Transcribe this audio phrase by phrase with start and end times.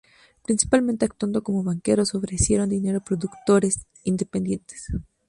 [0.43, 4.87] Principalmente actuando como banqueros, ofrecieron dinero a productores independientes.